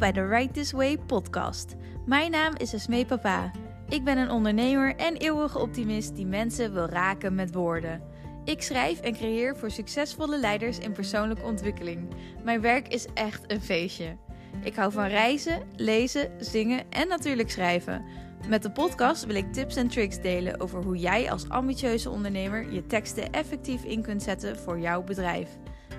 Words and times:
bij 0.00 0.12
de 0.12 0.26
Right 0.26 0.54
This 0.54 0.72
Way 0.72 0.98
podcast. 0.98 1.74
Mijn 2.06 2.30
naam 2.30 2.54
is 2.56 2.72
Esmee 2.72 3.06
Papa. 3.06 3.50
Ik 3.88 4.04
ben 4.04 4.18
een 4.18 4.30
ondernemer 4.30 4.96
en 4.96 5.16
eeuwige 5.16 5.58
optimist 5.58 6.16
die 6.16 6.26
mensen 6.26 6.72
wil 6.72 6.86
raken 6.86 7.34
met 7.34 7.54
woorden. 7.54 8.02
Ik 8.44 8.62
schrijf 8.62 9.00
en 9.00 9.12
creëer 9.12 9.56
voor 9.56 9.70
succesvolle 9.70 10.38
leiders 10.38 10.78
in 10.78 10.92
persoonlijke 10.92 11.42
ontwikkeling. 11.42 12.14
Mijn 12.44 12.60
werk 12.60 12.88
is 12.88 13.06
echt 13.14 13.52
een 13.52 13.60
feestje. 13.60 14.16
Ik 14.62 14.74
hou 14.74 14.92
van 14.92 15.06
reizen, 15.06 15.62
lezen, 15.76 16.30
zingen 16.38 16.90
en 16.90 17.08
natuurlijk 17.08 17.50
schrijven. 17.50 18.04
Met 18.48 18.62
de 18.62 18.70
podcast 18.70 19.26
wil 19.26 19.36
ik 19.36 19.52
tips 19.52 19.76
en 19.76 19.88
tricks 19.88 20.20
delen 20.20 20.60
over 20.60 20.82
hoe 20.82 20.96
jij 20.96 21.30
als 21.30 21.48
ambitieuze 21.48 22.10
ondernemer 22.10 22.72
je 22.72 22.86
teksten 22.86 23.32
effectief 23.32 23.84
in 23.84 24.02
kunt 24.02 24.22
zetten 24.22 24.56
voor 24.58 24.80
jouw 24.80 25.02
bedrijf. 25.02 25.48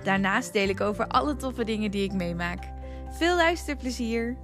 Daarnaast 0.04 0.54
deel 0.54 0.70
ik 0.70 0.82
over 0.82 1.08
alle 1.08 1.36
toffe 1.36 1.64
dingen 1.64 1.92
die 1.92 2.04
ik 2.04 2.14
meemaak. 2.14 2.80
Veel 3.12 3.36
luisterplezier! 3.36 4.38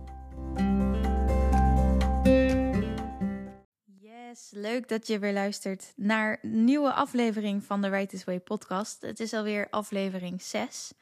Yes, 4.00 4.52
leuk 4.52 4.88
dat 4.88 5.08
je 5.08 5.20
weer 5.20 5.34
luistert 5.34 5.94
naar 5.96 6.40
een 6.42 6.64
nieuwe 6.64 6.94
aflevering 6.94 7.64
van 7.64 7.82
de 7.82 7.90
Right 7.90 8.10
This 8.10 8.24
Way 8.24 8.40
podcast. 8.40 9.02
Het 9.02 9.20
is 9.20 9.34
alweer 9.34 9.68
aflevering 9.70 10.42
6. 10.42 10.94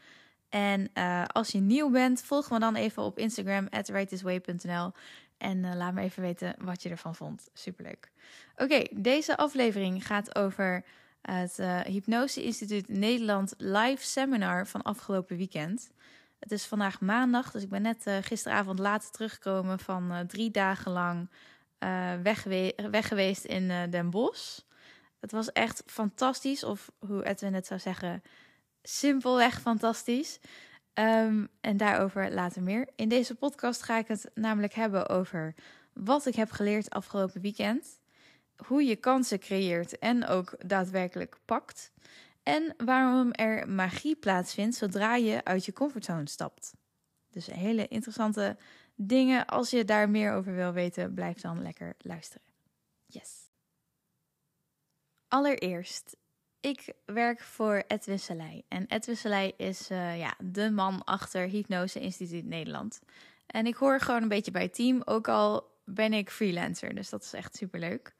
En 0.50 0.90
uh, 0.94 1.26
als 1.26 1.50
je 1.50 1.60
nieuw 1.60 1.90
bent, 1.90 2.22
volg 2.22 2.50
me 2.50 2.60
dan 2.60 2.76
even 2.76 3.04
op 3.04 3.18
Instagram, 3.18 3.68
at. 3.70 3.90
En 5.38 5.58
uh, 5.58 5.76
laat 5.76 5.94
me 5.94 6.02
even 6.02 6.22
weten 6.22 6.56
wat 6.60 6.84
je 6.84 6.90
ervan 6.90 7.16
vond. 7.16 7.50
Superleuk. 7.54 8.12
Oké, 8.56 8.84
deze 8.92 9.38
aflevering 9.38 10.08
gaat 10.08 10.36
over 10.36 10.86
het 11.22 11.60
uh, 11.60 11.80
Hypnose 11.80 12.44
Instituut 12.44 12.88
Nederland 12.88 13.54
live 13.58 14.04
seminar 14.04 14.68
van 14.68 14.82
afgelopen 14.82 15.38
weekend. 15.38 15.90
Het 16.46 16.54
is 16.54 16.66
vandaag 16.66 17.02
maandag, 17.02 17.52
dus 17.52 17.64
ik 17.64 17.70
ben 17.70 17.82
net 17.82 18.08
uh, 18.08 18.18
gisteravond 18.22 18.80
laat 18.80 19.14
teruggekomen 19.14 19.80
van 19.80 20.12
uh, 20.12 20.20
drie 20.20 20.52
dagen 20.52 20.92
lang 20.92 21.30
weg, 22.24 22.44
weg, 22.92 23.08
geweest 23.08 23.46
in 23.46 23.90
Den 23.90 24.10
Bosch. 24.10 24.60
Het 25.20 25.32
was 25.32 25.52
echt 25.52 25.84
fantastisch, 25.86 26.64
of 26.64 26.92
hoe 27.00 27.26
Edwin 27.26 27.54
het 27.54 27.68
zou 27.68 27.80
zeggen, 27.80 28.22
simpelweg 28.82 29.62
fantastisch. 29.62 30.40
Um, 30.94 31.50
en 31.62 31.78
daarover 31.78 32.34
later 32.34 32.64
meer. 32.64 32.88
In 32.96 33.10
deze 33.10 33.36
podcast 33.36 33.82
ga 33.82 33.98
ik 33.98 34.08
het 34.08 34.32
namelijk 34.34 34.74
hebben 34.74 35.10
over 35.10 35.54
wat 35.94 36.26
ik 36.26 36.36
heb 36.36 36.52
geleerd 36.52 36.90
afgelopen 36.90 37.42
weekend 37.42 38.00
hoe 38.68 38.84
je 38.84 38.96
kansen 38.96 39.40
creëert 39.40 40.00
en 40.00 40.28
ook 40.28 40.56
daadwerkelijk 40.66 41.38
pakt. 41.46 41.92
En 42.46 42.74
waarom 42.78 43.32
er 43.32 43.70
magie 43.70 44.16
plaatsvindt 44.16 44.76
zodra 44.76 45.16
je 45.16 45.44
uit 45.44 45.66
je 45.66 45.74
comfortzone 45.74 46.30
stapt. 46.30 46.74
Dus 47.30 47.46
hele 47.46 47.88
interessante 47.88 48.58
dingen. 48.96 49.46
Als 49.46 49.70
je 49.70 49.86
daar 49.86 50.10
meer 50.10 50.34
over 50.34 50.56
wil 50.56 50.72
weten, 50.72 51.14
blijf 51.14 51.42
dan 51.42 51.62
lekker 51.62 51.96
luisteren. 51.98 52.48
Yes. 53.06 53.50
Allereerst, 55.28 56.16
ik 56.60 56.94
werk 57.06 57.42
voor 57.42 57.84
Edwin 57.88 58.20
Selei. 58.20 58.64
En 58.68 58.86
Edwin 58.88 59.18
Selei 59.18 59.54
is 59.58 59.92
uh, 59.92 60.20
ja, 60.20 60.36
de 60.40 60.72
man 60.72 61.04
achter 61.04 61.48
Hypnose 61.48 62.00
Instituut 62.00 62.46
Nederland. 62.46 63.00
En 63.46 63.66
ik 63.66 63.76
hoor 63.76 64.00
gewoon 64.00 64.22
een 64.22 64.28
beetje 64.28 64.52
bij 64.52 64.62
het 64.62 64.76
team, 64.76 65.02
ook 65.06 65.28
al 65.28 65.74
ben 65.86 66.14
ik 66.14 66.30
freelancer. 66.30 66.96
Dus 66.96 67.10
dat 67.10 67.24
is 67.24 67.34
echt 67.34 67.56
super 67.56 67.80
leuk. 67.80 68.16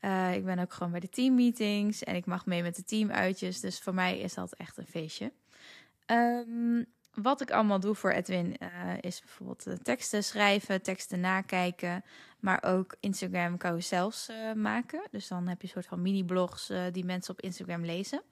Uh, 0.00 0.34
ik 0.34 0.44
ben 0.44 0.58
ook 0.58 0.72
gewoon 0.72 0.90
bij 0.90 1.00
de 1.00 1.08
teammeetings 1.08 2.04
en 2.04 2.14
ik 2.14 2.26
mag 2.26 2.46
mee 2.46 2.62
met 2.62 2.76
de 2.76 2.84
teamuitjes. 2.84 3.60
Dus 3.60 3.78
voor 3.78 3.94
mij 3.94 4.18
is 4.18 4.34
dat 4.34 4.52
echt 4.52 4.76
een 4.76 4.86
feestje. 4.86 5.32
Um, 6.06 6.86
wat 7.14 7.40
ik 7.40 7.50
allemaal 7.50 7.80
doe 7.80 7.94
voor 7.94 8.10
Edwin 8.10 8.56
uh, 8.62 8.68
is 9.00 9.20
bijvoorbeeld 9.20 9.66
uh, 9.66 9.74
teksten 9.74 10.24
schrijven, 10.24 10.82
teksten 10.82 11.20
nakijken, 11.20 12.04
maar 12.40 12.62
ook 12.62 12.96
Instagram 13.00 13.56
carousels 13.56 14.30
maken. 14.54 15.02
Dus 15.10 15.28
dan 15.28 15.48
heb 15.48 15.60
je 15.60 15.66
een 15.66 15.72
soort 15.72 15.86
van 15.86 16.02
mini-blogs 16.02 16.72
die 16.92 17.04
mensen 17.04 17.32
op 17.32 17.40
Instagram 17.40 17.84
lezen. 17.84 18.22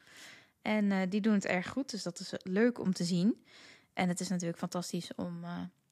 En 0.62 1.09
die 1.09 1.21
doen 1.21 1.33
het 1.33 1.44
erg 1.44 1.69
goed, 1.69 1.91
dus 1.91 2.03
dat 2.03 2.19
is 2.19 2.33
leuk 2.43 2.78
om 2.78 2.93
te 2.93 3.04
zien. 3.04 3.44
En 3.93 4.09
het 4.09 4.21
is 4.21 4.28
natuurlijk 4.28 4.59
fantastisch 4.59 5.15
om 5.16 5.44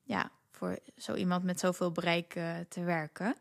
ja, 0.03 0.31
voor 0.51 0.79
zo 0.97 1.15
iemand 1.15 1.45
met 1.45 1.61
zoveel 1.61 1.93
bereik 1.93 2.33
te 2.69 2.85
werken. 2.85 3.37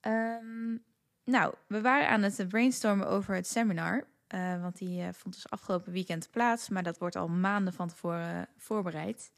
Um, 0.00 0.82
nou, 1.26 1.54
we 1.66 1.80
waren 1.80 2.08
aan 2.08 2.22
het 2.22 2.48
brainstormen 2.48 3.08
over 3.08 3.34
het 3.34 3.46
seminar. 3.46 4.04
Uh, 4.34 4.62
want 4.62 4.78
die 4.78 5.02
uh, 5.02 5.08
vond 5.12 5.34
dus 5.34 5.50
afgelopen 5.50 5.92
weekend 5.92 6.28
plaats, 6.30 6.68
maar 6.68 6.82
dat 6.82 6.98
wordt 6.98 7.16
al 7.16 7.28
maanden 7.28 7.72
van 7.72 7.88
tevoren 7.88 8.48
voorbereid. 8.56 9.32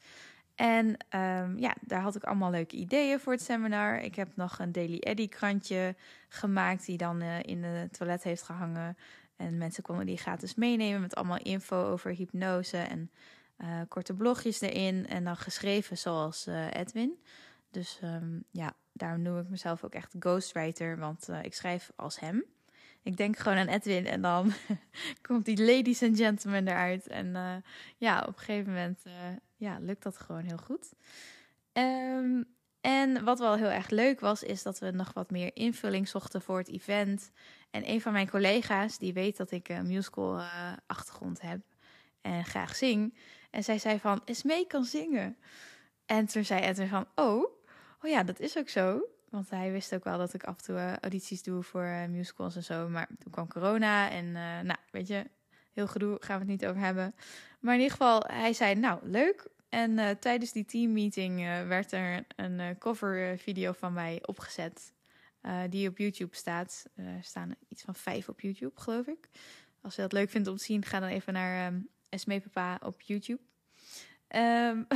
En 0.55 0.87
um, 0.87 1.59
ja, 1.59 1.75
daar 1.81 2.01
had 2.01 2.17
ik 2.17 2.25
allemaal 2.25 2.51
leuke 2.51 2.77
ideeën 2.77 3.21
voor 3.21 3.33
het 3.33 3.43
seminar. 3.43 4.01
Ik 4.01 4.15
heb 4.15 4.29
nog 4.35 4.59
een 4.59 4.73
Daily 4.73 4.99
Eddy 4.99 5.29
krantje 5.29 5.95
gemaakt 6.29 6.87
die 6.87 6.97
dan 6.97 7.23
uh, 7.23 7.43
in 7.43 7.63
de 7.63 7.89
toilet 7.91 8.23
heeft 8.23 8.43
gehangen. 8.43 8.97
En 9.37 9.59
mensen 9.59 9.83
konden 9.83 10.07
die 10.07 10.19
gratis 10.19 10.55
meenemen 10.55 11.01
met 11.01 11.15
allemaal 11.15 11.43
info 11.43 11.85
over 11.85 12.11
hypnose 12.11 12.79
en 12.79 13.11
korte 13.89 14.15
blogjes 14.15 14.61
erin. 14.61 15.07
En 15.07 15.25
dan 15.25 15.37
geschreven 15.37 15.99
zoals 15.99 16.47
Edwin. 16.73 17.19
Dus 17.71 18.01
um, 18.05 18.45
ja, 18.51 18.75
daarom 18.93 19.23
noem 19.23 19.39
ik 19.39 19.49
mezelf 19.49 19.85
ook 19.85 19.95
echt 19.95 20.15
ghostwriter, 20.19 20.99
want 20.99 21.29
uh, 21.29 21.43
ik 21.43 21.55
schrijf 21.55 21.91
als 21.97 22.21
hem. 22.21 22.45
Ik 23.03 23.17
denk 23.17 23.39
gewoon 23.39 23.59
aan 23.59 23.69
Edwin 23.69 24.07
en 24.07 24.23
dan 24.23 24.53
komt 25.27 25.45
die 25.45 25.65
ladies 25.65 26.03
and 26.03 26.17
gentlemen 26.17 26.69
eruit. 26.69 27.07
En 27.07 27.27
uh, 27.27 27.55
ja, 27.97 28.21
op 28.21 28.37
een 28.37 28.43
gegeven 28.43 28.73
moment 28.73 29.03
uh, 29.07 29.13
ja, 29.57 29.79
lukt 29.81 30.03
dat 30.03 30.19
gewoon 30.19 30.43
heel 30.43 30.59
goed. 30.59 30.93
Um, 31.73 32.45
en 32.81 33.25
wat 33.25 33.39
wel 33.39 33.55
heel 33.55 33.71
erg 33.71 33.91
leuk 33.91 34.21
was, 34.21 34.43
is 34.43 34.63
dat 34.63 34.79
we 34.79 34.91
nog 34.91 35.13
wat 35.13 35.31
meer 35.31 35.57
invulling 35.57 36.09
zochten 36.09 36.43
voor 36.43 36.59
het 36.59 36.69
event. 36.69 37.31
En 37.71 37.91
een 37.91 38.01
van 38.01 38.13
mijn 38.13 38.31
collega's, 38.31 38.99
die 38.99 39.13
weet 39.13 39.37
dat 39.37 39.51
ik 39.51 39.69
een 39.69 39.87
musical 39.87 40.41
achtergrond 40.87 41.41
heb 41.41 41.61
en 42.21 42.45
graag 42.45 42.77
zing. 42.77 43.15
En 43.51 43.65
zij 43.65 43.79
zei 43.79 43.99
van, 43.99 44.23
Esmee 44.25 44.67
kan 44.67 44.85
zingen. 44.85 45.37
En 46.07 46.27
toen 46.27 46.45
zei 46.45 46.61
Edwin 46.61 46.89
van, 46.89 47.07
oh, 47.15 47.58
Oh 48.03 48.11
ja, 48.11 48.23
dat 48.23 48.41
is 48.41 48.59
ook 48.59 48.69
zo. 48.69 49.09
Want 49.31 49.51
hij 49.51 49.73
wist 49.73 49.95
ook 49.95 50.05
wel 50.05 50.19
dat 50.19 50.35
ik 50.35 50.45
af 50.45 50.57
en 50.57 50.65
toe 50.65 50.77
uh, 50.77 50.97
audities 50.97 51.43
doe 51.43 51.63
voor 51.63 51.85
uh, 51.85 52.07
musicals 52.07 52.57
en 52.57 52.65
zo. 52.65 52.89
Maar 52.89 53.09
toen 53.19 53.33
kwam 53.33 53.49
corona 53.49 54.11
en 54.11 54.25
uh, 54.27 54.61
nou, 54.61 54.77
weet 54.91 55.07
je, 55.07 55.25
heel 55.73 55.87
gedoe, 55.87 56.17
gaan 56.21 56.41
we 56.41 56.43
het 56.43 56.61
niet 56.61 56.67
over 56.67 56.81
hebben. 56.81 57.15
Maar 57.61 57.75
in 57.75 57.81
ieder 57.81 57.97
geval, 57.97 58.25
hij 58.27 58.53
zei, 58.53 58.75
nou, 58.75 59.01
leuk. 59.03 59.49
En 59.69 60.19
tijdens 60.19 60.53
die 60.53 60.65
teammeeting 60.65 61.39
werd 61.67 61.93
er 61.93 62.25
een 62.37 62.79
cover 62.79 63.39
video 63.39 63.73
van 63.73 63.93
mij 63.93 64.19
opgezet. 64.27 64.93
die 65.69 65.89
op 65.89 65.99
YouTube 65.99 66.37
staat. 66.37 66.87
er 66.95 67.19
staan 67.23 67.55
iets 67.69 67.83
van 67.83 67.95
vijf 67.95 68.29
op 68.29 68.41
YouTube, 68.41 68.81
geloof 68.81 69.07
ik. 69.07 69.29
Als 69.81 69.95
je 69.95 70.03
dat 70.03 70.13
leuk 70.13 70.31
vindt 70.31 70.49
om 70.49 70.57
te 70.57 70.65
zien, 70.65 70.85
ga 70.85 71.01
dan 71.01 71.09
even 71.09 71.33
naar 71.33 71.73
um, 71.73 71.89
Esmee 72.09 72.41
Papa 72.41 72.79
op 72.83 73.01
YouTube. 73.01 73.48
Um, 74.37 74.87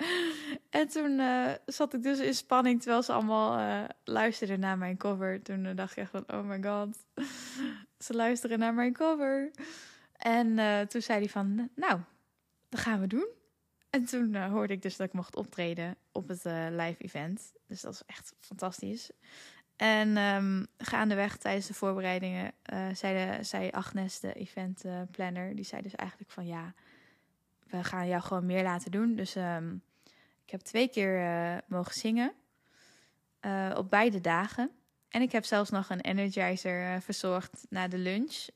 en 0.70 0.88
toen 0.88 1.18
uh, 1.18 1.52
zat 1.66 1.94
ik 1.94 2.02
dus 2.02 2.18
in 2.18 2.34
spanning 2.34 2.80
terwijl 2.80 3.02
ze 3.02 3.12
allemaal 3.12 3.58
uh, 3.58 3.84
luisterden 4.04 4.60
naar 4.60 4.78
mijn 4.78 4.96
cover. 4.96 5.42
Toen 5.42 5.64
uh, 5.64 5.76
dacht 5.76 5.92
ik 5.92 5.96
echt 5.96 6.10
van, 6.10 6.24
oh 6.26 6.44
my 6.44 6.62
god, 6.62 6.96
ze 8.06 8.14
luisteren 8.14 8.58
naar 8.58 8.74
mijn 8.74 8.92
cover. 8.92 9.50
En 10.16 10.56
toen 10.88 11.02
zei 11.02 11.18
hij 11.18 11.28
van, 11.28 11.70
nou, 11.74 12.00
dat 12.68 12.80
gaan 12.80 13.00
we 13.00 13.06
doen. 13.06 13.26
En 13.90 14.04
toen 14.04 14.36
hoorde 14.36 14.72
ik 14.72 14.82
dus 14.82 14.96
dat 14.96 15.06
ik 15.06 15.12
mocht 15.12 15.36
optreden 15.36 15.96
op 16.12 16.28
het 16.28 16.44
live 16.70 16.96
event. 16.98 17.52
Dus 17.66 17.80
dat 17.80 17.92
is 17.92 18.02
echt 18.06 18.34
fantastisch. 18.38 19.10
En 19.76 20.16
um, 20.16 20.66
gaandeweg 20.78 21.36
tijdens 21.36 21.66
de 21.66 21.74
voorbereidingen 21.74 22.52
zei, 22.92 23.36
de, 23.36 23.44
zei 23.44 23.70
Agnes, 23.70 24.20
de 24.20 24.32
event 24.32 24.84
planner, 25.10 25.56
die 25.56 25.64
zei 25.64 25.82
dus 25.82 25.94
eigenlijk 25.94 26.30
van 26.30 26.46
ja 26.46 26.74
we 27.66 27.84
gaan 27.84 28.08
jou 28.08 28.22
gewoon 28.22 28.46
meer 28.46 28.62
laten 28.62 28.90
doen. 28.90 29.14
Dus 29.14 29.36
um, 29.36 29.82
ik 30.44 30.50
heb 30.50 30.60
twee 30.60 30.88
keer 30.88 31.18
uh, 31.18 31.58
mogen 31.66 31.94
zingen. 31.94 32.32
Uh, 33.40 33.74
op 33.76 33.90
beide 33.90 34.20
dagen. 34.20 34.70
En 35.08 35.22
ik 35.22 35.32
heb 35.32 35.44
zelfs 35.44 35.70
nog 35.70 35.90
een 35.90 36.00
energizer 36.00 36.94
uh, 36.94 37.00
verzorgd 37.00 37.66
na 37.68 37.88
de 37.88 37.98
lunch. 37.98 38.46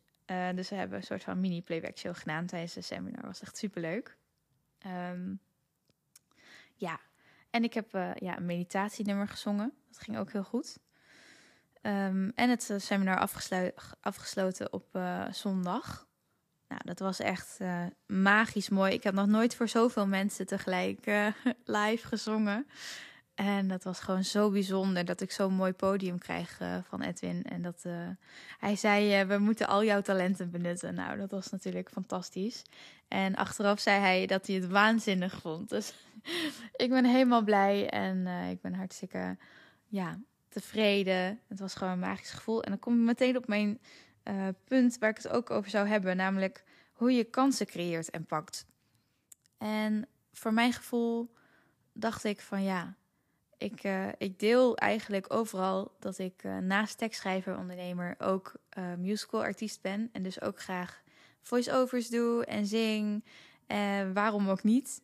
dus 0.54 0.68
we 0.68 0.74
hebben 0.76 0.98
een 0.98 1.04
soort 1.04 1.24
van 1.24 1.40
mini 1.40 1.62
playback 1.62 1.98
show 1.98 2.16
gedaan 2.16 2.46
tijdens 2.46 2.72
de 2.72 2.80
seminar. 2.80 3.26
Was 3.26 3.40
echt 3.40 3.56
super 3.56 3.80
leuk. 3.80 4.16
Um, 4.86 5.40
ja, 6.74 7.00
en 7.50 7.64
ik 7.64 7.74
heb 7.74 7.90
ja, 8.14 8.36
een 8.36 8.46
meditatienummer 8.46 9.28
gezongen. 9.28 9.72
Dat 9.88 9.98
ging 9.98 10.18
ook 10.18 10.32
heel 10.32 10.44
goed. 10.44 10.78
Um, 11.82 12.32
en 12.34 12.50
het 12.50 12.74
seminar 12.76 13.18
afgeslo 13.18 13.70
afgesloten 14.00 14.72
op 14.72 14.98
zondag. 15.30 16.07
Nou, 16.68 16.80
dat 16.84 16.98
was 16.98 17.20
echt 17.20 17.56
uh, 17.62 17.82
magisch 18.06 18.68
mooi. 18.68 18.92
Ik 18.92 19.02
heb 19.02 19.14
nog 19.14 19.26
nooit 19.26 19.54
voor 19.54 19.68
zoveel 19.68 20.06
mensen 20.06 20.46
tegelijk 20.46 21.06
uh, 21.06 21.26
live 21.64 22.06
gezongen. 22.06 22.66
En 23.34 23.68
dat 23.68 23.84
was 23.84 24.00
gewoon 24.00 24.24
zo 24.24 24.50
bijzonder 24.50 25.04
dat 25.04 25.20
ik 25.20 25.30
zo'n 25.30 25.54
mooi 25.54 25.72
podium 25.72 26.18
krijg 26.18 26.60
uh, 26.60 26.76
van 26.82 27.02
Edwin. 27.02 27.42
En 27.44 27.62
dat 27.62 27.84
hij 28.58 28.76
zei: 28.76 29.24
We 29.24 29.38
moeten 29.38 29.68
al 29.68 29.84
jouw 29.84 30.00
talenten 30.00 30.50
benutten. 30.50 30.94
Nou, 30.94 31.18
dat 31.18 31.30
was 31.30 31.50
natuurlijk 31.50 31.90
fantastisch. 31.90 32.62
En 33.08 33.34
achteraf 33.34 33.80
zei 33.80 34.00
hij 34.00 34.26
dat 34.26 34.46
hij 34.46 34.56
het 34.56 34.68
waanzinnig 34.68 35.40
vond. 35.40 35.68
Dus 35.68 35.94
ik 36.84 36.90
ben 36.90 37.04
helemaal 37.04 37.42
blij 37.42 37.88
en 37.90 38.26
ik 38.26 38.60
ben 38.60 38.74
hartstikke 38.74 39.36
ja, 39.86 40.18
tevreden. 40.48 41.40
Het 41.48 41.60
was 41.60 41.74
gewoon 41.74 41.92
een 41.92 41.98
magisch 41.98 42.30
gevoel. 42.30 42.62
En 42.62 42.70
dan 42.70 42.78
kom 42.78 42.94
ik 42.94 43.06
meteen 43.06 43.36
op 43.36 43.46
mijn 43.46 43.80
uh, 44.28 44.48
punt 44.64 44.98
waar 44.98 45.10
ik 45.10 45.16
het 45.16 45.28
ook 45.28 45.50
over 45.50 45.70
zou 45.70 45.88
hebben, 45.88 46.16
namelijk 46.16 46.64
hoe 46.92 47.12
je 47.12 47.24
kansen 47.24 47.66
creëert 47.66 48.10
en 48.10 48.24
pakt. 48.24 48.66
En 49.58 50.08
voor 50.32 50.52
mijn 50.52 50.72
gevoel 50.72 51.34
dacht 51.92 52.24
ik 52.24 52.40
van 52.40 52.62
ja, 52.62 52.96
ik, 53.56 53.84
uh, 53.84 54.08
ik 54.18 54.38
deel 54.38 54.76
eigenlijk 54.76 55.34
overal 55.34 55.96
dat 55.98 56.18
ik 56.18 56.42
uh, 56.42 56.58
naast 56.58 56.98
tekstschrijver, 56.98 57.58
ondernemer 57.58 58.14
ook 58.18 58.52
musical 58.96 59.42
artiest 59.42 59.80
ben. 59.80 60.08
En 60.12 60.22
dus 60.22 60.40
ook 60.40 60.60
graag 60.60 61.02
voice-overs 61.40 62.08
doe 62.08 62.44
en 62.44 62.66
zing. 62.66 63.24
En 63.66 64.12
waarom 64.12 64.48
ook 64.48 64.62
niet? 64.62 65.02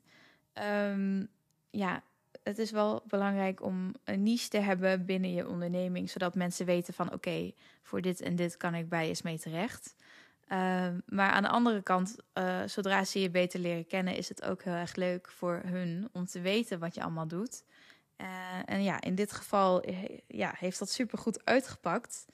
Um, 0.89 1.29
ja, 1.71 2.03
het 2.45 2.59
is 2.59 2.71
wel 2.71 3.03
belangrijk 3.07 3.63
om 3.63 3.95
een 4.05 4.23
niche 4.23 4.49
te 4.49 4.59
hebben 4.59 5.05
binnen 5.05 5.33
je 5.33 5.49
onderneming. 5.49 6.11
Zodat 6.11 6.35
mensen 6.35 6.67
weten 6.67 6.95
van 6.95 7.13
oké, 7.13 7.53
voor 7.83 8.01
dit 8.01 8.21
en 8.21 8.37
dit 8.37 8.57
kan 8.57 8.75
ik 8.75 8.89
bij 8.89 9.09
eens 9.09 9.23
mee 9.23 9.39
terecht. 9.39 9.95
Uh, 10.49 10.89
maar 11.07 11.31
aan 11.31 11.43
de 11.43 11.49
andere 11.49 11.83
kant, 11.83 12.17
uh, 12.35 12.63
zodra 12.67 13.05
ze 13.05 13.21
je 13.21 13.31
beter 13.31 13.61
leren 13.61 13.87
kennen, 13.87 14.17
is 14.17 14.29
het 14.29 14.45
ook 14.45 14.63
heel 14.63 14.73
erg 14.73 14.95
leuk 14.95 15.29
voor 15.29 15.61
hun 15.65 16.09
om 16.13 16.27
te 16.27 16.41
weten 16.41 16.79
wat 16.79 16.95
je 16.95 17.03
allemaal 17.03 17.29
doet. 17.29 17.65
Uh, 18.21 18.27
en 18.65 18.83
ja, 18.83 19.01
in 19.01 19.15
dit 19.15 19.33
geval 19.33 19.85
ja, 20.27 20.55
heeft 20.59 20.79
dat 20.79 20.91
super 20.91 21.19
goed 21.19 21.45
uitgepakt, 21.45 22.27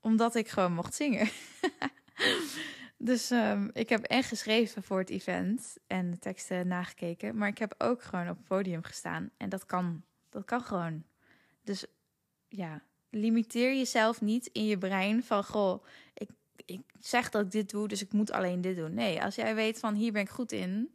omdat 0.00 0.34
ik 0.34 0.48
gewoon 0.48 0.72
mocht 0.72 0.94
zingen. 0.94 1.28
dus 3.04 3.30
um, 3.30 3.70
ik 3.72 3.88
heb 3.88 4.02
en 4.02 4.22
geschreven 4.22 4.82
voor 4.82 4.98
het 4.98 5.10
event 5.10 5.76
en 5.86 6.10
de 6.10 6.18
teksten 6.18 6.68
nagekeken, 6.68 7.36
maar 7.36 7.48
ik 7.48 7.58
heb 7.58 7.74
ook 7.78 8.02
gewoon 8.02 8.28
op 8.28 8.36
het 8.36 8.46
podium 8.46 8.82
gestaan 8.82 9.30
en 9.36 9.48
dat 9.48 9.66
kan, 9.66 10.02
dat 10.28 10.44
kan 10.44 10.60
gewoon. 10.60 11.04
Dus 11.64 11.86
ja, 12.48 12.82
limiteer 13.10 13.76
jezelf 13.76 14.20
niet 14.20 14.46
in 14.46 14.66
je 14.66 14.78
brein 14.78 15.22
van 15.22 15.44
goh, 15.44 15.84
ik 16.14 16.30
ik 16.64 16.80
zeg 16.98 17.30
dat 17.30 17.44
ik 17.44 17.50
dit 17.50 17.70
doe, 17.70 17.88
dus 17.88 18.02
ik 18.02 18.12
moet 18.12 18.30
alleen 18.30 18.60
dit 18.60 18.76
doen. 18.76 18.94
Nee, 18.94 19.22
als 19.22 19.34
jij 19.34 19.54
weet 19.54 19.78
van 19.78 19.94
hier 19.94 20.12
ben 20.12 20.22
ik 20.22 20.28
goed 20.28 20.52
in, 20.52 20.94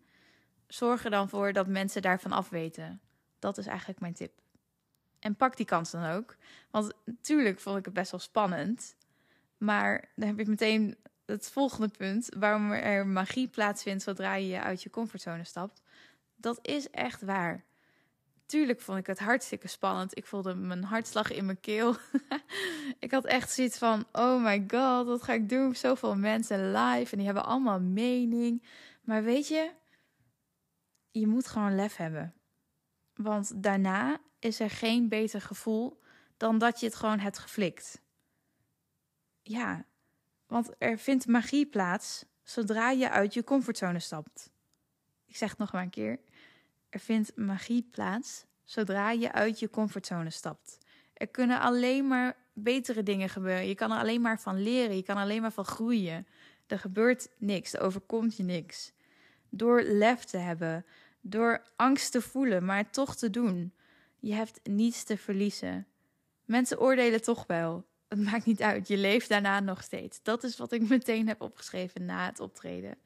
zorg 0.67 1.03
er 1.03 1.11
dan 1.11 1.29
voor 1.29 1.53
dat 1.53 1.67
mensen 1.67 2.01
daarvan 2.01 2.31
afweten. 2.31 3.01
Dat 3.39 3.57
is 3.57 3.65
eigenlijk 3.65 3.99
mijn 3.99 4.13
tip. 4.13 4.31
En 5.19 5.35
pak 5.35 5.57
die 5.57 5.65
kans 5.65 5.91
dan 5.91 6.05
ook. 6.05 6.35
Want 6.71 6.93
natuurlijk 7.05 7.59
vond 7.59 7.77
ik 7.77 7.85
het 7.85 7.93
best 7.93 8.11
wel 8.11 8.19
spannend. 8.19 8.95
Maar 9.57 10.11
dan 10.15 10.27
heb 10.27 10.37
je 10.37 10.45
meteen 10.45 10.97
het 11.27 11.49
volgende 11.49 11.87
punt. 11.97 12.29
Waarom 12.37 12.71
er 12.71 13.07
magie 13.07 13.47
plaatsvindt 13.47 14.03
zodra 14.03 14.35
je 14.35 14.61
uit 14.61 14.83
je 14.83 14.89
comfortzone 14.89 15.43
stapt. 15.43 15.81
Dat 16.35 16.59
is 16.61 16.89
echt 16.89 17.21
waar 17.21 17.65
tuurlijk 18.47 18.81
vond 18.81 18.99
ik 18.99 19.07
het 19.07 19.19
hartstikke 19.19 19.67
spannend. 19.67 20.17
Ik 20.17 20.25
voelde 20.25 20.55
mijn 20.55 20.83
hartslag 20.83 21.31
in 21.31 21.45
mijn 21.45 21.59
keel. 21.59 21.95
ik 22.99 23.11
had 23.11 23.25
echt 23.25 23.51
zoiets 23.51 23.77
van: 23.77 24.05
oh 24.11 24.43
my 24.43 24.65
god, 24.67 25.05
wat 25.07 25.23
ga 25.23 25.33
ik 25.33 25.49
doen? 25.49 25.75
Zoveel 25.75 26.15
mensen 26.15 26.71
live 26.71 27.11
en 27.11 27.17
die 27.17 27.25
hebben 27.25 27.45
allemaal 27.45 27.79
mening. 27.79 28.63
Maar 29.01 29.23
weet 29.23 29.47
je, 29.47 29.71
je 31.11 31.27
moet 31.27 31.47
gewoon 31.47 31.75
lef 31.75 31.95
hebben. 31.95 32.33
Want 33.13 33.63
daarna 33.63 34.17
is 34.39 34.59
er 34.59 34.69
geen 34.69 35.09
beter 35.09 35.41
gevoel 35.41 36.01
dan 36.37 36.57
dat 36.57 36.79
je 36.79 36.85
het 36.85 36.95
gewoon 36.95 37.19
hebt 37.19 37.39
geflikt. 37.39 38.01
Ja, 39.41 39.85
want 40.47 40.69
er 40.77 40.97
vindt 40.97 41.27
magie 41.27 41.65
plaats 41.65 42.25
zodra 42.43 42.89
je 42.91 43.09
uit 43.09 43.33
je 43.33 43.43
comfortzone 43.43 43.99
stapt. 43.99 44.51
Ik 45.25 45.35
zeg 45.35 45.49
het 45.49 45.57
nog 45.57 45.71
maar 45.71 45.83
een 45.83 45.89
keer. 45.89 46.19
Er 46.89 46.99
vindt 46.99 47.35
magie 47.35 47.87
plaats 47.91 48.45
zodra 48.63 49.11
je 49.11 49.31
uit 49.31 49.59
je 49.59 49.69
comfortzone 49.69 50.29
stapt. 50.29 50.77
Er 51.13 51.27
kunnen 51.27 51.59
alleen 51.59 52.07
maar 52.07 52.35
betere 52.53 53.03
dingen 53.03 53.29
gebeuren. 53.29 53.67
Je 53.67 53.75
kan 53.75 53.91
er 53.91 53.99
alleen 53.99 54.21
maar 54.21 54.39
van 54.39 54.61
leren. 54.61 54.95
Je 54.95 55.03
kan 55.03 55.17
alleen 55.17 55.41
maar 55.41 55.51
van 55.51 55.65
groeien. 55.65 56.27
Er 56.67 56.79
gebeurt 56.79 57.29
niks. 57.37 57.73
Er 57.73 57.81
overkomt 57.81 58.37
je 58.37 58.43
niks. 58.43 58.93
Door 59.49 59.81
lef 59.81 60.23
te 60.23 60.37
hebben. 60.37 60.85
Door 61.21 61.61
angst 61.75 62.11
te 62.11 62.21
voelen, 62.21 62.65
maar 62.65 62.89
toch 62.89 63.15
te 63.15 63.29
doen. 63.29 63.73
Je 64.19 64.33
hebt 64.33 64.59
niets 64.63 65.03
te 65.03 65.17
verliezen. 65.17 65.87
Mensen 66.45 66.79
oordelen 66.79 67.21
toch 67.21 67.45
wel. 67.47 67.85
Het 68.07 68.19
maakt 68.19 68.45
niet 68.45 68.61
uit. 68.61 68.87
Je 68.87 68.97
leeft 68.97 69.29
daarna 69.29 69.59
nog 69.59 69.83
steeds. 69.83 70.19
Dat 70.23 70.43
is 70.43 70.57
wat 70.57 70.71
ik 70.71 70.89
meteen 70.89 71.27
heb 71.27 71.41
opgeschreven 71.41 72.05
na 72.05 72.25
het 72.25 72.39
optreden. 72.39 72.97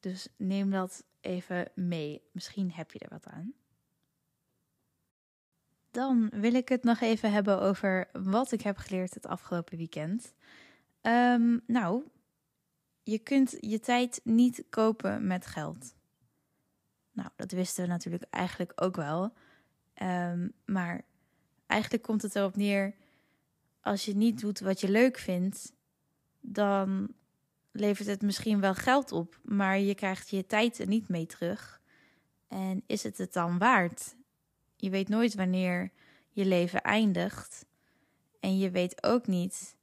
Dus 0.00 0.28
neem 0.36 0.70
dat 0.70 1.04
even 1.20 1.70
mee. 1.74 2.22
Misschien 2.32 2.72
heb 2.72 2.92
je 2.92 2.98
er 2.98 3.08
wat 3.08 3.26
aan. 3.26 3.52
Dan 5.90 6.28
wil 6.28 6.54
ik 6.54 6.68
het 6.68 6.84
nog 6.84 7.00
even 7.00 7.32
hebben 7.32 7.60
over 7.60 8.08
wat 8.12 8.52
ik 8.52 8.60
heb 8.60 8.76
geleerd 8.76 9.14
het 9.14 9.26
afgelopen 9.26 9.76
weekend. 9.76 10.34
Um, 11.02 11.62
nou, 11.66 12.02
je 13.02 13.18
kunt 13.18 13.56
je 13.60 13.80
tijd 13.80 14.20
niet 14.24 14.64
kopen 14.70 15.26
met 15.26 15.46
geld. 15.46 15.94
Nou, 17.12 17.30
dat 17.36 17.50
wisten 17.50 17.82
we 17.82 17.88
natuurlijk 17.88 18.24
eigenlijk 18.30 18.72
ook 18.74 18.96
wel. 18.96 19.32
Um, 20.02 20.52
maar 20.64 21.04
eigenlijk 21.66 22.02
komt 22.02 22.22
het 22.22 22.36
erop 22.36 22.56
neer: 22.56 22.94
als 23.88 24.04
je 24.04 24.16
niet 24.16 24.40
doet 24.40 24.60
wat 24.60 24.80
je 24.80 24.90
leuk 24.90 25.18
vindt, 25.18 25.72
dan 26.40 27.14
levert 27.72 28.08
het 28.08 28.22
misschien 28.22 28.60
wel 28.60 28.74
geld 28.74 29.12
op, 29.12 29.40
maar 29.42 29.78
je 29.78 29.94
krijgt 29.94 30.30
je 30.30 30.46
tijd 30.46 30.78
er 30.78 30.86
niet 30.86 31.08
mee 31.08 31.26
terug. 31.26 31.80
En 32.48 32.82
is 32.86 33.02
het 33.02 33.18
het 33.18 33.32
dan 33.32 33.58
waard? 33.58 34.16
Je 34.76 34.90
weet 34.90 35.08
nooit 35.08 35.34
wanneer 35.34 35.92
je 36.30 36.44
leven 36.44 36.82
eindigt. 36.82 37.66
En 38.40 38.58
je 38.58 38.70
weet 38.70 39.02
ook 39.04 39.26
niet 39.26 39.76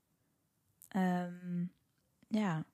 um, 0.96 1.72
ja, 2.28 2.66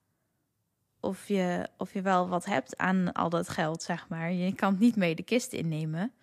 of, 0.99 1.27
je, 1.27 1.69
of 1.77 1.93
je 1.93 2.01
wel 2.01 2.27
wat 2.29 2.45
hebt 2.45 2.77
aan 2.77 3.11
al 3.11 3.29
dat 3.29 3.49
geld, 3.49 3.83
zeg 3.83 4.07
maar. 4.07 4.31
Je 4.31 4.55
kan 4.55 4.71
het 4.71 4.79
niet 4.79 4.95
mee 4.95 5.15
de 5.15 5.23
kist 5.23 5.53
innemen. 5.53 6.13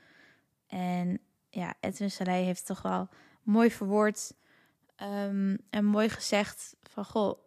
En 0.66 1.20
ja, 1.50 1.74
Edwin 1.80 2.10
Salai 2.10 2.44
heeft 2.44 2.66
toch 2.66 2.82
wel 2.82 3.08
mooi 3.42 3.70
verwoord 3.70 4.36
um, 5.02 5.58
en 5.70 5.84
mooi 5.84 6.08
gezegd 6.08 6.76
van... 6.82 7.04
Goh, 7.04 7.46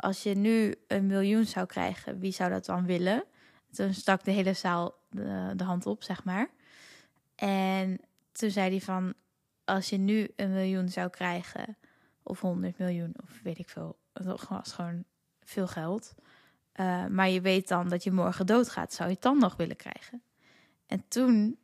als 0.00 0.22
je 0.22 0.34
nu 0.34 0.74
een 0.86 1.06
miljoen 1.06 1.44
zou 1.44 1.66
krijgen, 1.66 2.18
wie 2.18 2.32
zou 2.32 2.50
dat 2.50 2.64
dan 2.64 2.86
willen? 2.86 3.24
Toen 3.70 3.94
stak 3.94 4.24
de 4.24 4.30
hele 4.30 4.52
zaal 4.52 4.94
de, 5.10 5.52
de 5.56 5.64
hand 5.64 5.86
op, 5.86 6.02
zeg 6.02 6.24
maar. 6.24 6.50
En 7.34 8.00
toen 8.32 8.50
zei 8.50 8.70
hij 8.70 8.80
van, 8.80 9.14
als 9.64 9.90
je 9.90 9.96
nu 9.96 10.30
een 10.36 10.52
miljoen 10.52 10.88
zou 10.88 11.10
krijgen, 11.10 11.76
of 12.22 12.40
100 12.40 12.78
miljoen, 12.78 13.14
of 13.22 13.40
weet 13.42 13.58
ik 13.58 13.68
veel, 13.68 13.98
dat 14.12 14.48
was 14.48 14.72
gewoon 14.72 15.04
veel 15.40 15.66
geld. 15.66 16.14
Uh, 16.80 17.06
maar 17.06 17.28
je 17.28 17.40
weet 17.40 17.68
dan 17.68 17.88
dat 17.88 18.04
je 18.04 18.12
morgen 18.12 18.46
doodgaat, 18.46 18.92
zou 18.92 19.08
je 19.08 19.14
het 19.14 19.22
dan 19.22 19.38
nog 19.38 19.56
willen 19.56 19.76
krijgen? 19.76 20.22
En 20.86 21.04
toen 21.08 21.58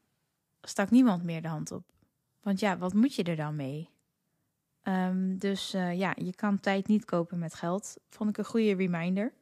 stak 0.63 0.91
niemand 0.91 1.23
meer 1.23 1.43
de 1.43 1.49
hand 1.49 1.73
op. 1.73 1.85
Want 2.41 2.61
ja, 2.61 2.79
wat 2.79 2.95
moet 2.95 3.15
je 3.15 3.23
er 3.23 3.37
dan 3.37 3.57
mee? 3.57 3.91
Um, 4.85 5.39
dus 5.39 5.75
uh, 5.75 5.99
ja, 5.99 6.13
je 6.17 6.35
kan 6.35 6.61
tijd 6.61 6.87
niet 6.87 7.05
kopen 7.05 7.39
met 7.39 7.55
geld. 7.55 7.97
Vond 8.09 8.31
ik 8.31 8.39
een 8.39 8.45
goede 8.45 8.75
reminder. 8.75 9.33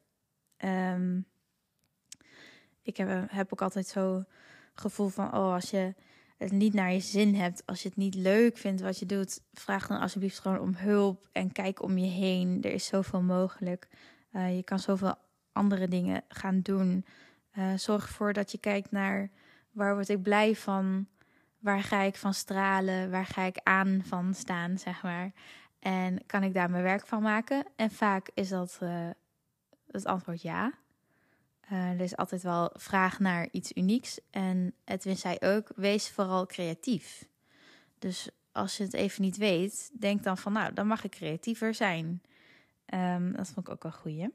Um, 0.64 1.26
ik 2.82 2.96
heb, 2.96 3.30
heb 3.30 3.52
ook 3.52 3.62
altijd 3.62 3.86
zo 3.86 4.24
gevoel 4.74 5.08
van, 5.08 5.26
oh, 5.26 5.52
als 5.52 5.70
je 5.70 5.94
het 6.36 6.52
niet 6.52 6.74
naar 6.74 6.92
je 6.92 7.00
zin 7.00 7.34
hebt, 7.34 7.66
als 7.66 7.82
je 7.82 7.88
het 7.88 7.96
niet 7.96 8.14
leuk 8.14 8.56
vindt 8.56 8.80
wat 8.80 8.98
je 8.98 9.06
doet, 9.06 9.40
vraag 9.52 9.86
dan 9.86 10.00
alsjeblieft 10.00 10.38
gewoon 10.38 10.60
om 10.60 10.74
hulp 10.74 11.28
en 11.32 11.52
kijk 11.52 11.82
om 11.82 11.98
je 11.98 12.10
heen. 12.10 12.58
Er 12.62 12.72
is 12.72 12.86
zoveel 12.86 13.22
mogelijk. 13.22 13.88
Uh, 14.32 14.56
je 14.56 14.62
kan 14.62 14.78
zoveel 14.78 15.14
andere 15.52 15.88
dingen 15.88 16.22
gaan 16.28 16.60
doen. 16.60 17.04
Zorg 17.76 18.06
ervoor 18.06 18.32
dat 18.32 18.52
je 18.52 18.58
kijkt 18.58 18.90
naar 18.90 19.30
waar 19.70 19.94
word 19.94 20.08
ik 20.08 20.22
blij 20.22 20.56
van, 20.56 21.06
waar 21.58 21.82
ga 21.82 22.00
ik 22.00 22.16
van 22.16 22.34
stralen, 22.34 23.10
waar 23.10 23.26
ga 23.26 23.42
ik 23.42 23.60
aan 23.62 24.02
van 24.04 24.34
staan, 24.34 24.78
zeg 24.78 25.02
maar. 25.02 25.32
En 25.78 26.26
kan 26.26 26.42
ik 26.42 26.54
daar 26.54 26.70
mijn 26.70 26.82
werk 26.82 27.06
van 27.06 27.22
maken? 27.22 27.64
En 27.76 27.90
vaak 27.90 28.30
is 28.34 28.48
dat 28.48 28.78
uh, 28.82 29.10
het 29.90 30.04
antwoord 30.04 30.42
ja. 30.42 30.72
Uh, 31.72 31.90
er 31.90 32.00
is 32.00 32.16
altijd 32.16 32.42
wel 32.42 32.70
vraag 32.74 33.18
naar 33.18 33.48
iets 33.50 33.72
unieks. 33.72 34.20
En 34.30 34.74
Edwin 34.84 35.16
zei 35.16 35.36
ook: 35.40 35.72
wees 35.76 36.10
vooral 36.10 36.46
creatief. 36.46 37.28
Dus 37.98 38.30
als 38.52 38.76
je 38.76 38.82
het 38.82 38.94
even 38.94 39.22
niet 39.22 39.36
weet, 39.36 39.90
denk 40.00 40.22
dan 40.22 40.38
van: 40.38 40.52
nou, 40.52 40.72
dan 40.72 40.86
mag 40.86 41.04
ik 41.04 41.10
creatiever 41.10 41.74
zijn. 41.74 42.22
Um, 42.94 43.32
dat 43.32 43.48
vond 43.48 43.66
ik 43.66 43.72
ook 43.72 43.82
wel 43.82 43.92
goeie. 43.92 44.28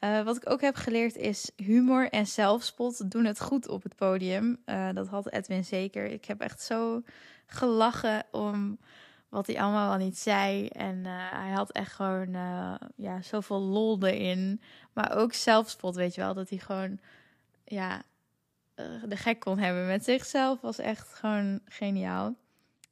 Uh, 0.00 0.22
wat 0.22 0.36
ik 0.36 0.50
ook 0.50 0.60
heb 0.60 0.74
geleerd 0.74 1.16
is 1.16 1.50
humor 1.56 2.10
en 2.10 2.26
zelfspot 2.26 3.10
doen 3.10 3.24
het 3.24 3.40
goed 3.40 3.68
op 3.68 3.82
het 3.82 3.96
podium. 3.96 4.62
Uh, 4.66 4.88
dat 4.92 5.08
had 5.08 5.30
Edwin 5.30 5.64
zeker. 5.64 6.04
Ik 6.04 6.24
heb 6.24 6.40
echt 6.40 6.62
zo 6.62 7.02
gelachen 7.46 8.24
om 8.30 8.78
wat 9.28 9.46
hij 9.46 9.60
allemaal 9.60 9.88
wel 9.88 10.06
niet 10.06 10.18
zei. 10.18 10.68
En 10.68 10.96
uh, 10.96 11.30
hij 11.30 11.50
had 11.50 11.70
echt 11.70 11.92
gewoon 11.92 12.32
ja, 12.96 13.22
zoveel 13.22 13.60
lol 13.60 14.06
erin. 14.06 14.60
Maar 14.92 15.16
ook 15.16 15.32
zelfspot, 15.32 15.94
weet 15.94 16.14
je 16.14 16.20
wel. 16.20 16.34
Dat 16.34 16.48
hij 16.48 16.58
gewoon 16.58 17.00
ja, 17.64 18.02
de 19.04 19.16
gek 19.16 19.40
kon 19.40 19.58
hebben 19.58 19.86
met 19.86 20.04
zichzelf. 20.04 20.60
Was 20.60 20.78
echt 20.78 21.14
gewoon 21.14 21.60
geniaal. 21.64 22.34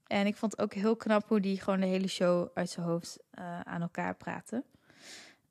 En 0.07 0.27
ik 0.27 0.37
vond 0.37 0.59
ook 0.59 0.75
heel 0.75 0.97
knap 0.97 1.29
hoe 1.29 1.41
die 1.41 1.61
gewoon 1.61 1.81
de 1.81 1.87
hele 1.87 2.09
show 2.09 2.49
uit 2.55 2.71
zijn 2.71 2.87
hoofd 2.87 3.19
aan 3.63 3.83
elkaar 3.83 4.15
praatte. 4.15 4.65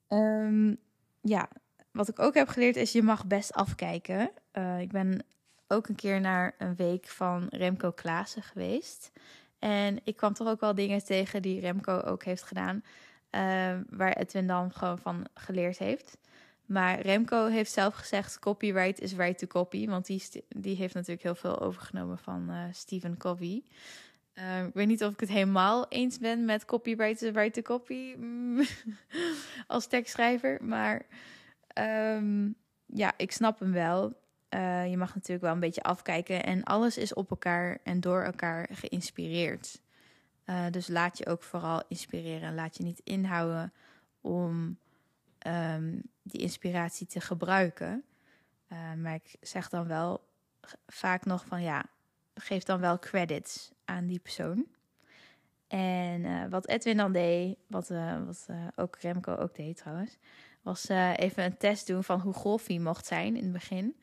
Um, 0.10 0.80
ja, 1.28 1.50
wat 1.92 2.08
ik 2.08 2.20
ook 2.20 2.34
heb 2.34 2.48
geleerd 2.48 2.76
is 2.76 2.92
je 2.92 3.04
mag 3.04 3.26
best 3.26 3.54
afkijken. 3.54 4.32
Uh, 4.54 4.80
ik 4.80 4.92
ben 4.92 5.26
ook 5.68 5.88
een 5.88 5.96
keer 5.96 6.22
naar 6.22 6.56
een 6.58 6.76
week 6.76 7.08
van 7.08 7.48
Remco 7.50 7.92
Klaassen 7.92 8.44
geweest. 8.44 9.12
En 9.60 10.00
ik 10.04 10.16
kwam 10.16 10.34
toch 10.34 10.48
ook 10.48 10.60
wel 10.60 10.76
dingen 10.76 11.04
tegen 11.04 11.42
die 11.42 11.60
Remco 11.60 12.00
ook 12.00 12.24
heeft 12.24 12.44
gedaan. 12.44 12.84
Uh, 13.32 13.42
waar 13.90 14.14
Edwin 14.14 14.48
dan 14.48 14.72
gewoon 14.72 15.00
van 15.00 15.28
geleerd 15.34 15.78
heeft. 15.78 16.18
Maar 16.66 17.00
Remco 17.00 17.46
heeft 17.46 17.72
zelf 17.72 17.94
gezegd: 17.94 18.40
copyright 18.40 19.00
is 19.00 19.14
right 19.14 19.38
to 19.38 19.48
copy. 19.48 19.88
Want 19.88 20.06
die, 20.06 20.24
die 20.50 20.76
heeft 20.76 20.94
natuurlijk 20.94 21.24
heel 21.24 21.36
veel 21.36 21.60
overgenomen 21.60 22.18
van 22.18 22.48
uh, 22.50 22.64
Stephen 22.72 23.18
Covey. 23.18 23.64
Uh, 24.40 24.66
ik 24.66 24.74
weet 24.74 24.88
niet 24.88 25.04
of 25.04 25.14
ik 25.14 25.20
het 25.20 25.30
helemaal 25.30 25.88
eens 25.88 26.20
ben 26.20 26.46
met 26.46 26.66
copyright 26.66 27.54
to 27.54 27.62
copy 27.62 28.16
als 29.68 29.88
tekstschrijver. 29.88 30.64
Maar 30.64 31.06
um, 32.16 32.56
ja, 32.86 33.14
ik 33.18 33.32
snap 33.32 33.60
hem 33.60 33.72
wel. 33.72 34.22
Uh, 34.50 34.90
je 34.90 34.98
mag 34.98 35.14
natuurlijk 35.14 35.42
wel 35.42 35.54
een 35.54 35.60
beetje 35.60 35.84
afkijken. 35.84 36.44
En 36.44 36.64
alles 36.64 36.98
is 36.98 37.14
op 37.14 37.30
elkaar 37.30 37.80
en 37.84 38.00
door 38.00 38.22
elkaar 38.22 38.70
geïnspireerd. 38.72 39.82
Uh, 40.46 40.66
dus 40.72 40.88
laat 40.88 41.18
je 41.18 41.26
ook 41.26 41.44
vooral 41.44 41.84
inspireren. 41.88 42.56
Laat 42.56 42.78
je 42.78 42.84
niet 42.84 43.02
inhouden 43.04 43.74
om 44.22 44.80
um, 45.48 46.02
die 46.24 46.42
inspiratie 46.42 47.08
te 47.08 47.22
gebruiken. 47.22 48.04
Maar 48.98 49.14
ik 49.14 49.36
zeg 49.42 49.70
dan 49.70 49.88
wel 49.88 50.28
vaak 50.88 51.26
nog 51.26 51.46
van 51.46 51.62
ja, 51.62 51.86
geef 52.40 52.64
dan 52.64 52.80
wel 52.80 53.00
credits 53.00 53.72
aan 53.86 54.06
die 54.06 54.20
persoon. 54.20 54.66
En 55.68 56.22
uh, 56.24 56.46
wat 56.50 56.68
Edwin 56.68 56.98
dan 56.98 57.12
deed, 57.12 57.58
wat, 57.68 57.90
uh, 57.90 58.26
wat 58.26 58.48
ook 58.76 58.98
Remco 59.00 59.36
ook 59.36 59.56
deed 59.56 59.78
trouwens, 59.78 60.18
was 60.62 60.90
even 61.16 61.44
een 61.44 61.58
test 61.58 61.88
doen 61.88 62.04
van 62.04 62.20
hoe 62.20 62.34
golf 62.34 62.68
hij 62.68 62.80
mocht 62.80 63.06
zijn 63.06 63.36
in 63.36 63.44
het 63.44 63.52
begin. 63.52 63.96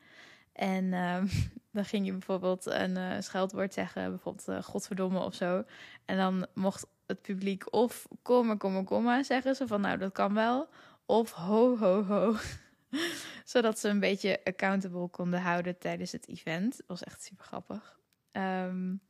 En 0.51 0.93
ehm, 0.93 1.27
dan 1.71 1.85
ging 1.85 2.05
je 2.05 2.11
bijvoorbeeld 2.11 2.65
een 2.65 3.23
scheldwoord 3.23 3.73
zeggen, 3.73 4.09
bijvoorbeeld 4.09 4.65
godverdomme 4.65 5.19
of 5.19 5.33
zo. 5.33 5.63
En 6.05 6.17
dan 6.17 6.47
mocht 6.53 6.87
het 7.05 7.21
publiek 7.21 7.73
of 7.73 8.07
komma, 8.21 8.55
komma, 8.55 8.83
komma 8.83 9.23
zeggen. 9.23 9.55
Zo 9.55 9.65
van, 9.65 9.81
nou, 9.81 9.97
dat 9.97 10.11
kan 10.11 10.33
wel 10.33 10.69
of 11.05 11.31
ho, 11.31 11.77
ho, 11.77 12.03
ho. 12.03 12.35
Zodat 13.45 13.79
ze 13.79 13.89
een 13.89 13.99
beetje 13.99 14.39
accountable 14.43 15.07
konden 15.07 15.41
houden 15.41 15.77
tijdens 15.77 16.11
het 16.11 16.27
event. 16.27 16.77
Dat 16.77 16.87
was 16.87 17.03
echt 17.03 17.23
super 17.23 17.45
grappig. 17.45 17.99
Um, 18.37 19.01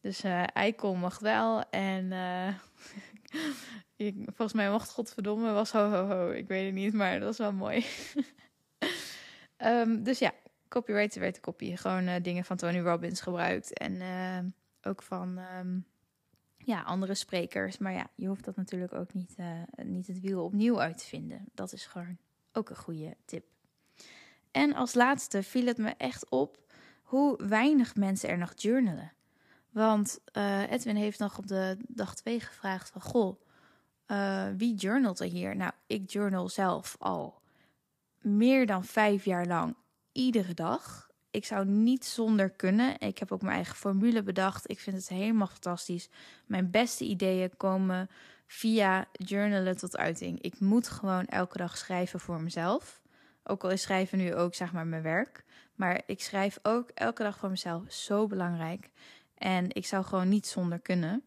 dus 0.00 0.24
uh, 0.24 0.44
Eikel 0.52 0.94
mocht 0.94 1.20
wel. 1.20 1.70
En 1.70 2.12
ik, 3.96 4.14
volgens 4.24 4.52
mij 4.52 4.70
mocht 4.70 4.90
Godverdomme 4.90 5.52
was 5.52 5.72
ho. 5.72 6.30
Ik 6.30 6.48
weet 6.48 6.64
het 6.64 6.74
niet, 6.74 6.92
maar 6.92 7.18
dat 7.18 7.28
was 7.28 7.38
wel 7.38 7.52
mooi. 7.52 7.86
um, 9.58 10.02
dus 10.08 10.18
ja, 10.18 10.32
copyright 10.68 11.14
werd 11.14 11.34
de 11.34 11.40
kopie. 11.40 11.76
Gewoon 11.76 12.08
uh, 12.08 12.14
dingen 12.22 12.44
van 12.44 12.56
Tony 12.56 12.80
Robbins 12.80 13.20
gebruikt. 13.20 13.78
En 13.78 14.02
ook 14.82 15.02
van... 15.02 15.38
Um, 15.58 15.86
ja, 16.64 16.82
andere 16.82 17.14
sprekers. 17.14 17.78
Maar 17.78 17.92
ja, 17.92 18.06
je 18.14 18.26
hoeft 18.26 18.44
dat 18.44 18.56
natuurlijk 18.56 18.94
ook 18.94 19.14
niet, 19.14 19.36
niet 19.76 20.06
het 20.06 20.20
wiel 20.20 20.44
opnieuw 20.44 20.80
uit 20.80 20.98
te 20.98 21.06
vinden. 21.06 21.44
Dat 21.54 21.72
is 21.72 21.86
gewoon 21.86 22.18
ook 22.52 22.70
een 22.70 22.76
goede 22.76 23.16
tip. 23.24 23.44
En 24.50 24.74
als 24.74 24.94
laatste 24.94 25.42
viel 25.42 25.66
het 25.66 25.78
me 25.78 25.94
echt 25.96 26.30
op 26.30 26.61
hoe 27.12 27.46
weinig 27.46 27.96
mensen 27.96 28.28
er 28.28 28.38
nog 28.38 28.52
journalen. 28.56 29.12
Want 29.70 30.18
uh, 30.32 30.70
Edwin 30.70 30.96
heeft 30.96 31.18
nog 31.18 31.38
op 31.38 31.46
de 31.46 31.76
dag 31.88 32.14
2 32.14 32.40
gevraagd 32.40 32.90
van... 32.90 33.00
Goh, 33.00 33.40
uh, 34.06 34.46
wie 34.56 34.74
journalt 34.74 35.20
er 35.20 35.26
hier? 35.26 35.56
Nou, 35.56 35.72
ik 35.86 36.10
journal 36.10 36.48
zelf 36.48 36.96
al 36.98 37.40
meer 38.20 38.66
dan 38.66 38.84
vijf 38.84 39.24
jaar 39.24 39.46
lang 39.46 39.76
iedere 40.12 40.54
dag 40.54 41.10
ik 41.32 41.44
zou 41.44 41.66
niet 41.66 42.04
zonder 42.04 42.50
kunnen. 42.50 43.00
Ik 43.00 43.18
heb 43.18 43.32
ook 43.32 43.42
mijn 43.42 43.54
eigen 43.54 43.76
formule 43.76 44.22
bedacht. 44.22 44.70
Ik 44.70 44.80
vind 44.80 44.96
het 44.96 45.08
helemaal 45.08 45.46
fantastisch. 45.46 46.08
Mijn 46.46 46.70
beste 46.70 47.04
ideeën 47.04 47.56
komen 47.56 48.10
via 48.46 49.06
journalen 49.12 49.76
tot 49.76 49.96
uiting. 49.96 50.40
Ik 50.40 50.60
moet 50.60 50.88
gewoon 50.88 51.26
elke 51.26 51.58
dag 51.58 51.78
schrijven 51.78 52.20
voor 52.20 52.40
mezelf. 52.40 53.01
Ook 53.44 53.64
al 53.64 53.70
is 53.70 53.82
schrijven 53.82 54.18
nu 54.18 54.34
ook 54.34 54.54
zeg 54.54 54.72
maar 54.72 54.86
mijn 54.86 55.02
werk. 55.02 55.44
Maar 55.74 56.02
ik 56.06 56.20
schrijf 56.22 56.58
ook 56.62 56.90
elke 56.94 57.22
dag 57.22 57.38
voor 57.38 57.50
mezelf. 57.50 57.92
Zo 57.92 58.26
belangrijk. 58.26 58.90
En 59.34 59.66
ik 59.68 59.86
zou 59.86 60.04
gewoon 60.04 60.28
niet 60.28 60.46
zonder 60.46 60.78
kunnen. 60.78 61.22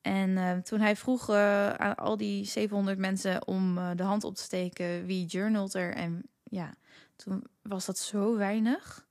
En 0.00 0.30
uh, 0.30 0.56
toen 0.56 0.80
hij 0.80 0.96
vroeg 0.96 1.30
uh, 1.30 1.70
aan 1.70 1.94
al 1.94 2.16
die 2.16 2.44
700 2.44 2.98
mensen 2.98 3.46
om 3.46 3.78
uh, 3.78 3.90
de 3.94 4.02
hand 4.02 4.24
op 4.24 4.34
te 4.34 4.42
steken 4.42 5.06
wie 5.06 5.26
journalt 5.26 5.74
er. 5.74 5.94
En 5.94 6.22
ja, 6.42 6.74
toen 7.16 7.44
was 7.62 7.86
dat 7.86 7.98
zo 7.98 8.36
weinig 8.36 9.06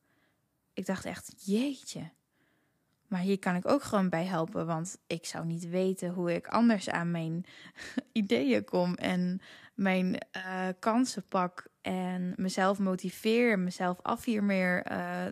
ik 0.78 0.86
dacht 0.86 1.06
echt, 1.06 1.34
jeetje. 1.38 2.10
Maar 3.08 3.20
hier 3.20 3.40
kan 3.40 3.56
ik 3.56 3.68
ook 3.68 3.84
gewoon 3.84 4.10
bij 4.10 4.26
helpen, 4.26 4.66
want 4.66 4.98
ik 5.08 5.26
zou 5.26 5.46
niet 5.46 5.70
weten 5.70 6.10
hoe 6.10 6.34
ik 6.34 6.48
anders 6.48 6.90
aan 6.90 7.12
mijn 7.12 7.46
ideeën 8.12 8.64
kom 8.64 8.94
en 8.94 9.42
mijn 9.74 10.18
kansen 10.80 11.28
pak 11.28 11.68
en 11.88 12.34
mezelf 12.36 12.80
motiveer, 12.80 13.60
mezelf 13.60 14.02
affirmeer, 14.02 14.92
uh, 14.92 15.26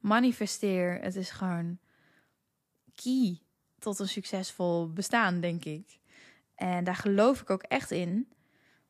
manifesteer. 0.00 0.98
Het 1.00 1.16
is 1.16 1.30
gewoon 1.30 1.78
key 2.94 3.40
tot 3.78 3.98
een 3.98 4.08
succesvol 4.08 4.92
bestaan, 4.92 5.40
denk 5.40 5.64
ik. 5.64 5.98
En 6.54 6.84
daar 6.84 6.96
geloof 6.96 7.40
ik 7.40 7.50
ook 7.50 7.62
echt 7.62 7.90
in. 7.90 8.28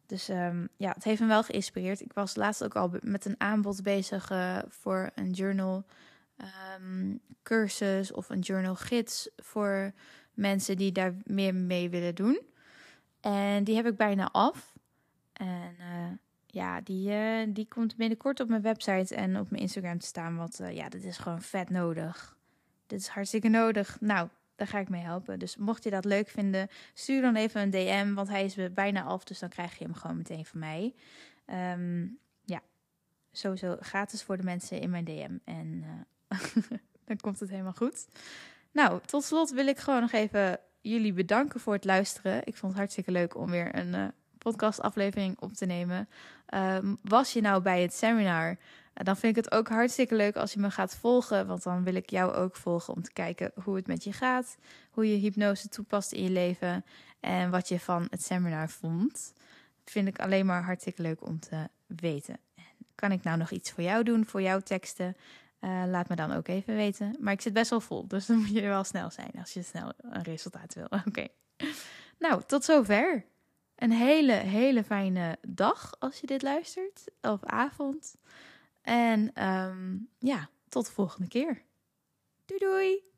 Dus 0.06 0.28
um, 0.28 0.68
ja, 0.76 0.92
het 0.92 1.04
heeft 1.04 1.20
me 1.20 1.26
wel 1.26 1.42
geïnspireerd. 1.42 2.00
Ik 2.00 2.12
was 2.12 2.36
laatst 2.36 2.64
ook 2.64 2.76
al 2.76 2.90
met 3.00 3.24
een 3.24 3.40
aanbod 3.40 3.82
bezig 3.82 4.30
uh, 4.30 4.58
voor 4.68 5.10
een 5.14 5.30
journal 5.30 5.84
um, 6.78 7.20
cursus 7.42 8.12
of 8.12 8.28
een 8.28 8.40
journal 8.40 8.74
gids 8.74 9.28
voor 9.36 9.92
mensen 10.34 10.76
die 10.76 10.92
daar 10.92 11.14
meer 11.24 11.54
mee 11.54 11.90
willen 11.90 12.14
doen. 12.14 12.40
En 13.20 13.64
die 13.64 13.76
heb 13.76 13.86
ik 13.86 13.96
bijna 13.96 14.28
af. 14.32 14.74
En 15.32 15.76
uh, 15.78 16.12
ja, 16.56 16.80
die, 16.80 17.10
uh, 17.10 17.46
die 17.48 17.66
komt 17.68 17.96
binnenkort 17.96 18.40
op 18.40 18.48
mijn 18.48 18.62
website 18.62 19.14
en 19.14 19.38
op 19.38 19.50
mijn 19.50 19.62
Instagram 19.62 19.98
te 19.98 20.06
staan. 20.06 20.36
Want 20.36 20.60
ja, 20.70 20.88
dit 20.88 21.04
is 21.04 21.18
gewoon 21.18 21.42
vet 21.42 21.70
nodig. 21.70 22.36
Dit 22.86 23.00
is 23.00 23.08
hartstikke 23.08 23.48
nodig. 23.48 23.96
Nou, 24.00 24.28
daar 24.56 24.66
ga 24.66 24.78
ik 24.78 24.88
mee 24.88 25.02
helpen. 25.02 25.38
Dus 25.38 25.56
mocht 25.56 25.84
je 25.84 25.90
dat 25.90 26.04
leuk 26.04 26.28
vinden, 26.28 26.68
stuur 26.94 27.22
dan 27.22 27.36
even 27.36 27.60
een 27.60 27.70
DM, 27.70 28.14
want 28.14 28.28
hij 28.28 28.44
is 28.44 28.72
bijna 28.74 29.02
af, 29.02 29.24
dus 29.24 29.38
dan 29.38 29.48
krijg 29.48 29.78
je 29.78 29.84
hem 29.84 29.94
gewoon 29.94 30.16
meteen 30.16 30.44
van 30.44 30.60
mij. 30.60 30.94
Um, 31.74 32.18
ja, 32.44 32.60
sowieso 33.32 33.76
gratis 33.80 34.22
voor 34.22 34.36
de 34.36 34.42
mensen 34.42 34.80
in 34.80 34.90
mijn 34.90 35.04
DM 35.04 35.36
en 35.44 35.84
uh, 36.28 36.38
dan 37.06 37.16
komt 37.16 37.40
het 37.40 37.50
helemaal 37.50 37.72
goed. 37.72 38.06
Nou, 38.72 39.00
tot 39.06 39.24
slot 39.24 39.50
wil 39.50 39.66
ik 39.66 39.78
gewoon 39.78 40.00
nog 40.00 40.12
even 40.12 40.60
jullie 40.80 41.12
bedanken 41.12 41.60
voor 41.60 41.72
het 41.72 41.84
luisteren. 41.84 42.40
Ik 42.44 42.56
vond 42.56 42.72
het 42.72 42.80
hartstikke 42.80 43.10
leuk 43.10 43.36
om 43.36 43.50
weer 43.50 43.74
een 43.74 44.12
podcastaflevering 44.46 45.36
op 45.40 45.52
te 45.52 45.66
nemen. 45.66 46.08
Um, 46.54 46.98
was 47.02 47.32
je 47.32 47.40
nou 47.40 47.62
bij 47.62 47.82
het 47.82 47.94
seminar? 47.94 48.56
dan 49.02 49.16
vind 49.16 49.36
ik 49.36 49.44
het 49.44 49.54
ook 49.54 49.68
hartstikke 49.68 50.14
leuk 50.14 50.36
als 50.36 50.52
je 50.52 50.60
me 50.60 50.70
gaat 50.70 50.96
volgen. 50.96 51.46
Want 51.46 51.62
dan 51.62 51.84
wil 51.84 51.94
ik 51.94 52.10
jou 52.10 52.32
ook 52.32 52.56
volgen 52.56 52.94
om 52.94 53.02
te 53.02 53.12
kijken 53.12 53.52
hoe 53.64 53.76
het 53.76 53.86
met 53.86 54.04
je 54.04 54.12
gaat. 54.12 54.56
Hoe 54.90 55.10
je 55.10 55.16
hypnose 55.16 55.68
toepast 55.68 56.12
in 56.12 56.22
je 56.22 56.30
leven. 56.30 56.84
En 57.20 57.50
wat 57.50 57.68
je 57.68 57.80
van 57.80 58.06
het 58.10 58.22
seminar 58.22 58.70
vond. 58.70 59.32
vind 59.84 60.08
ik 60.08 60.18
alleen 60.18 60.46
maar 60.46 60.64
hartstikke 60.64 61.02
leuk 61.02 61.26
om 61.26 61.40
te 61.40 61.68
weten. 61.86 62.38
Kan 62.94 63.12
ik 63.12 63.22
nou 63.22 63.38
nog 63.38 63.50
iets 63.50 63.70
voor 63.70 63.82
jou 63.82 64.02
doen, 64.02 64.26
voor 64.26 64.42
jouw 64.42 64.60
teksten? 64.60 65.16
Uh, 65.60 65.82
laat 65.86 66.08
me 66.08 66.16
dan 66.16 66.32
ook 66.32 66.48
even 66.48 66.74
weten. 66.74 67.16
Maar 67.20 67.32
ik 67.32 67.40
zit 67.40 67.52
best 67.52 67.70
wel 67.70 67.80
vol, 67.80 68.06
dus 68.08 68.26
dan 68.26 68.36
moet 68.36 68.52
je 68.52 68.60
wel 68.60 68.84
snel 68.84 69.10
zijn 69.10 69.30
als 69.38 69.52
je 69.52 69.62
snel 69.62 69.92
een 69.98 70.22
resultaat 70.22 70.74
wil. 70.74 70.88
Oké. 71.08 71.26
Nou, 72.18 72.42
tot 72.46 72.64
zover. 72.64 73.24
Een 73.76 73.92
hele, 73.92 74.32
hele 74.32 74.84
fijne 74.84 75.38
dag 75.48 75.96
als 75.98 76.20
je 76.20 76.26
dit 76.26 76.42
luistert. 76.42 77.04
Of 77.20 77.44
avond. 77.44 78.16
En 78.82 79.44
um, 79.46 80.08
ja, 80.18 80.48
tot 80.68 80.86
de 80.86 80.92
volgende 80.92 81.28
keer. 81.28 81.62
Doei 82.44 82.60
doei! 82.60 83.14